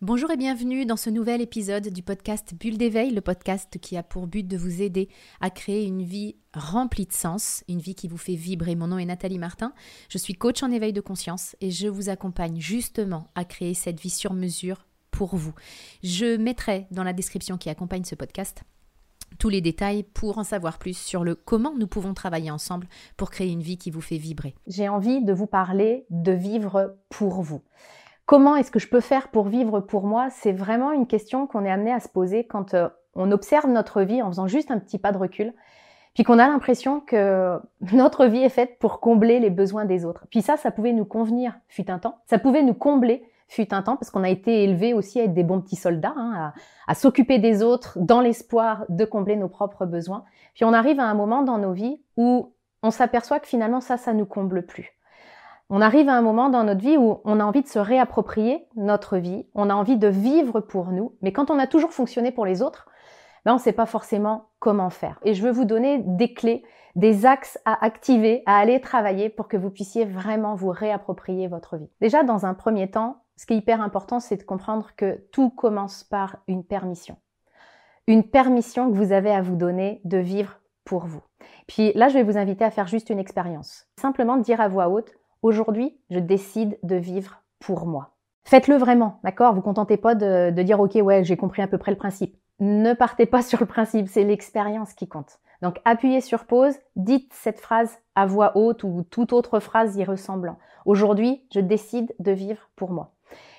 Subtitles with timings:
[0.00, 4.04] Bonjour et bienvenue dans ce nouvel épisode du podcast Bulle d'éveil, le podcast qui a
[4.04, 5.08] pour but de vous aider
[5.40, 8.76] à créer une vie remplie de sens, une vie qui vous fait vibrer.
[8.76, 9.72] Mon nom est Nathalie Martin,
[10.08, 13.98] je suis coach en éveil de conscience et je vous accompagne justement à créer cette
[13.98, 15.52] vie sur mesure pour vous.
[16.04, 18.62] Je mettrai dans la description qui accompagne ce podcast
[19.40, 22.86] tous les détails pour en savoir plus sur le comment nous pouvons travailler ensemble
[23.16, 24.54] pour créer une vie qui vous fait vibrer.
[24.68, 27.62] J'ai envie de vous parler de vivre pour vous.
[28.28, 30.28] Comment est-ce que je peux faire pour vivre pour moi?
[30.28, 34.02] C'est vraiment une question qu'on est amené à se poser quand euh, on observe notre
[34.02, 35.54] vie en faisant juste un petit pas de recul,
[36.12, 37.58] puis qu'on a l'impression que
[37.94, 40.26] notre vie est faite pour combler les besoins des autres.
[40.28, 42.18] Puis ça, ça pouvait nous convenir, fut un temps.
[42.26, 45.32] Ça pouvait nous combler, fut un temps, parce qu'on a été élevé aussi à être
[45.32, 46.52] des bons petits soldats, hein,
[46.86, 50.24] à, à s'occuper des autres dans l'espoir de combler nos propres besoins.
[50.52, 52.52] Puis on arrive à un moment dans nos vies où
[52.82, 54.97] on s'aperçoit que finalement ça, ça nous comble plus
[55.70, 58.66] on arrive à un moment dans notre vie où on a envie de se réapproprier
[58.76, 62.30] notre vie, on a envie de vivre pour nous, mais quand on a toujours fonctionné
[62.30, 62.88] pour les autres,
[63.44, 65.18] ben on ne sait pas forcément comment faire.
[65.24, 66.64] Et je veux vous donner des clés,
[66.96, 71.76] des axes à activer, à aller travailler pour que vous puissiez vraiment vous réapproprier votre
[71.76, 71.90] vie.
[72.00, 75.50] Déjà, dans un premier temps, ce qui est hyper important, c'est de comprendre que tout
[75.50, 77.16] commence par une permission.
[78.06, 81.20] Une permission que vous avez à vous donner de vivre pour vous.
[81.66, 83.86] Puis là, je vais vous inviter à faire juste une expérience.
[84.00, 88.10] Simplement dire à voix haute, Aujourd'hui, je décide de vivre pour moi.
[88.44, 89.54] Faites-le vraiment, d'accord?
[89.54, 92.36] Vous contentez pas de, dire ok, ouais, j'ai compris à peu près le principe.
[92.60, 95.38] Ne partez pas sur le principe, c'est l'expérience qui compte.
[95.62, 100.04] Donc appuyez sur pause, dites cette phrase à voix haute ou toute autre phrase y
[100.04, 100.56] ressemblant.
[100.86, 103.12] Aujourd'hui, je décide de vivre pour moi.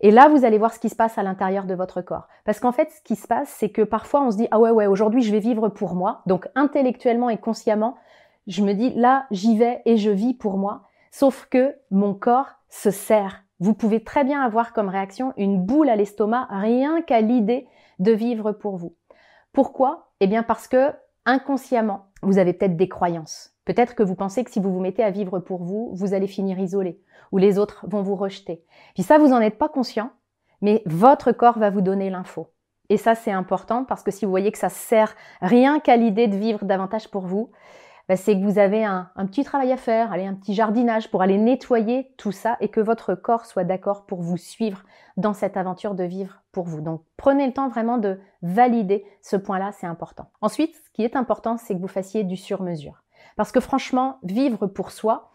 [0.00, 2.26] Et là, vous allez voir ce qui se passe à l'intérieur de votre corps.
[2.44, 4.70] Parce qu'en fait, ce qui se passe, c'est que parfois on se dit, ah ouais,
[4.70, 6.22] ouais, aujourd'hui je vais vivre pour moi.
[6.26, 7.96] Donc intellectuellement et consciemment,
[8.46, 10.82] je me dis, là, j'y vais et je vis pour moi.
[11.10, 13.44] Sauf que mon corps se serre.
[13.58, 17.66] Vous pouvez très bien avoir comme réaction une boule à l'estomac rien qu'à l'idée
[17.98, 18.96] de vivre pour vous.
[19.52, 20.12] Pourquoi?
[20.20, 20.92] Eh bien parce que
[21.26, 23.54] inconsciemment, vous avez peut-être des croyances.
[23.64, 26.26] Peut-être que vous pensez que si vous vous mettez à vivre pour vous, vous allez
[26.26, 27.00] finir isolé
[27.32, 28.64] ou les autres vont vous rejeter.
[28.94, 30.10] Puis ça, vous n'en êtes pas conscient,
[30.60, 32.50] mais votre corps va vous donner l'info.
[32.88, 36.26] Et ça, c'est important parce que si vous voyez que ça sert rien qu'à l'idée
[36.26, 37.52] de vivre davantage pour vous,
[38.10, 41.22] bah, c'est que vous avez un, petit travail à faire, allez, un petit jardinage pour
[41.22, 44.82] aller nettoyer tout ça et que votre corps soit d'accord pour vous suivre
[45.16, 46.80] dans cette aventure de vivre pour vous.
[46.80, 50.28] Donc prenez le temps vraiment de valider ce point-là, c'est important.
[50.40, 53.04] Ensuite, ce qui est important, c'est que vous fassiez du sur-mesure.
[53.36, 55.30] Parce que franchement, vivre pour soi,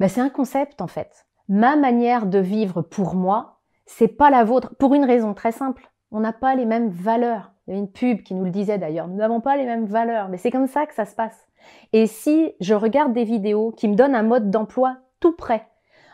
[0.00, 1.26] bah, c'est un concept en fait.
[1.50, 5.92] Ma manière de vivre pour moi, c'est pas la vôtre, pour une raison très simple.
[6.10, 7.52] On n'a pas les mêmes valeurs.
[7.72, 9.08] Une pub qui nous le disait d'ailleurs.
[9.08, 11.46] Nous n'avons pas les mêmes valeurs, mais c'est comme ça que ça se passe.
[11.92, 15.68] Et si je regarde des vidéos qui me donnent un mode d'emploi tout prêt,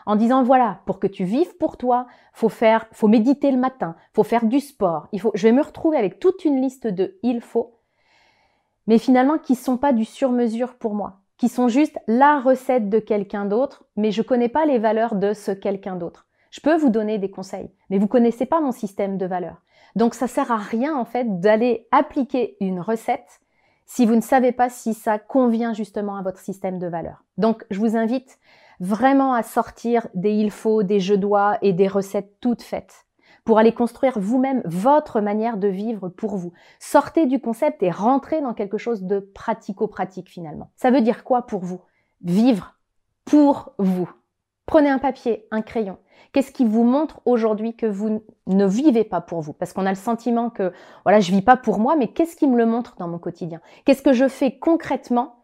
[0.05, 3.95] en disant voilà, pour que tu vives pour toi, faut faire, faut méditer le matin,
[4.13, 7.19] faut faire du sport, il faut, je vais me retrouver avec toute une liste de
[7.21, 7.79] il faut,
[8.87, 12.99] mais finalement qui sont pas du sur-mesure pour moi, qui sont juste la recette de
[12.99, 16.25] quelqu'un d'autre, mais je connais pas les valeurs de ce quelqu'un d'autre.
[16.51, 19.61] Je peux vous donner des conseils, mais vous connaissez pas mon système de valeurs.
[19.95, 23.41] Donc ça sert à rien en fait d'aller appliquer une recette
[23.89, 27.23] si vous ne savez pas si ça convient justement à votre système de valeurs.
[27.37, 28.37] Donc, je vous invite
[28.79, 33.07] vraiment à sortir des il faut, des je dois et des recettes toutes faites
[33.45, 36.53] pour aller construire vous-même votre manière de vivre pour vous.
[36.79, 40.71] Sortez du concept et rentrez dans quelque chose de pratico-pratique finalement.
[40.75, 41.81] Ça veut dire quoi pour vous?
[42.21, 42.75] Vivre
[43.25, 44.09] pour vous.
[44.69, 45.97] Prenez un papier, un crayon.
[46.31, 49.51] Qu'est-ce qui vous montre aujourd'hui que vous ne vivez pas pour vous?
[49.51, 50.71] Parce qu'on a le sentiment que
[51.05, 53.61] voilà, je vis pas pour moi, mais qu'est-ce qui me le montre dans mon quotidien?
[53.83, 55.37] Qu'est-ce que je fais concrètement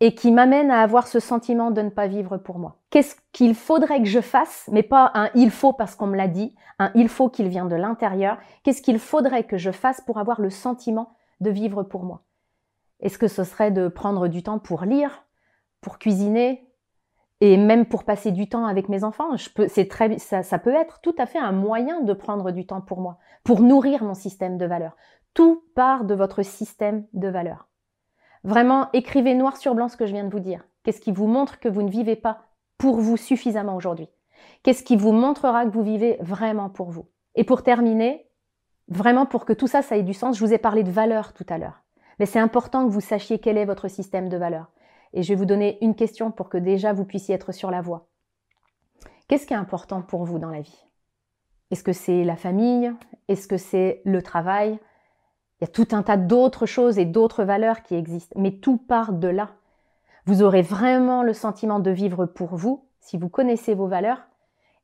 [0.00, 2.78] et qui m'amène à avoir ce sentiment de ne pas vivre pour moi?
[2.88, 6.28] Qu'est-ce qu'il faudrait que je fasse, mais pas un il faut parce qu'on me l'a
[6.28, 8.38] dit, un il faut qu'il vient de l'intérieur.
[8.62, 11.12] Qu'est-ce qu'il faudrait que je fasse pour avoir le sentiment
[11.42, 12.22] de vivre pour moi?
[13.00, 15.26] Est-ce que ce serait de prendre du temps pour lire,
[15.82, 16.71] pour cuisiner,
[17.44, 19.30] et même pour passer du temps avec mes enfants,
[19.66, 22.80] c'est très, ça, ça peut être tout à fait un moyen de prendre du temps
[22.80, 24.94] pour moi, pour nourrir mon système de valeurs.
[25.34, 27.66] Tout part de votre système de valeurs.
[28.44, 30.64] Vraiment, écrivez noir sur blanc ce que je viens de vous dire.
[30.84, 32.42] Qu'est-ce qui vous montre que vous ne vivez pas
[32.78, 34.08] pour vous suffisamment aujourd'hui?
[34.62, 37.08] Qu'est-ce qui vous montrera que vous vivez vraiment pour vous?
[37.34, 38.30] Et pour terminer,
[38.86, 41.32] vraiment pour que tout ça, ça ait du sens, je vous ai parlé de valeurs
[41.32, 41.82] tout à l'heure.
[42.20, 44.70] Mais c'est important que vous sachiez quel est votre système de valeurs.
[45.12, 47.80] Et je vais vous donner une question pour que déjà vous puissiez être sur la
[47.80, 48.08] voie.
[49.28, 50.84] Qu'est-ce qui est important pour vous dans la vie?
[51.70, 52.92] Est-ce que c'est la famille?
[53.28, 54.78] Est-ce que c'est le travail?
[55.60, 58.76] Il y a tout un tas d'autres choses et d'autres valeurs qui existent, mais tout
[58.76, 59.50] part de là.
[60.26, 64.26] Vous aurez vraiment le sentiment de vivre pour vous si vous connaissez vos valeurs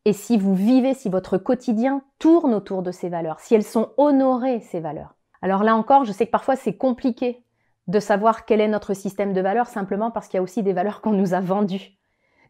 [0.04, 3.90] et si vous vivez, si votre quotidien tourne autour de ces valeurs, si elles sont
[3.96, 5.14] honorées, ces valeurs.
[5.42, 7.44] Alors là encore, je sais que parfois c'est compliqué
[7.88, 10.72] de savoir quel est notre système de valeurs simplement parce qu'il y a aussi des
[10.72, 11.96] valeurs qu'on nous a vendues.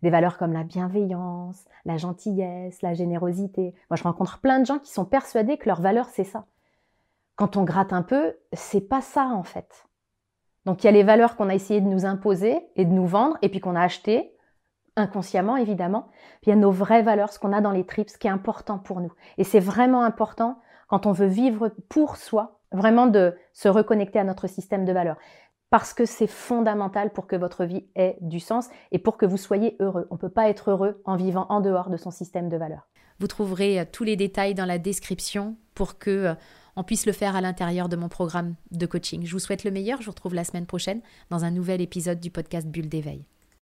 [0.03, 3.75] Des valeurs comme la bienveillance, la gentillesse, la générosité.
[3.91, 6.45] Moi, je rencontre plein de gens qui sont persuadés que leur valeur, c'est ça.
[7.37, 9.89] Quand on gratte un peu, c'est pas ça en fait.
[10.67, 13.07] Donc il y a les valeurs qu'on a essayé de nous imposer et de nous
[13.07, 14.35] vendre et puis qu'on a achetées
[14.99, 16.09] inconsciemment évidemment.
[16.43, 18.27] Puis il y a nos vraies valeurs, ce qu'on a dans les tripes, ce qui
[18.27, 19.13] est important pour nous.
[19.39, 20.59] Et c'est vraiment important
[20.89, 25.17] quand on veut vivre pour soi, vraiment de se reconnecter à notre système de valeurs.
[25.71, 29.37] Parce que c'est fondamental pour que votre vie ait du sens et pour que vous
[29.37, 30.07] soyez heureux.
[30.11, 32.89] On ne peut pas être heureux en vivant en dehors de son système de valeurs.
[33.21, 36.35] Vous trouverez euh, tous les détails dans la description pour que euh,
[36.77, 39.27] on puisse le faire à l'intérieur de mon programme de coaching.
[39.27, 40.01] Je vous souhaite le meilleur.
[40.01, 43.25] Je vous retrouve la semaine prochaine dans un nouvel épisode du podcast Bulle d'éveil.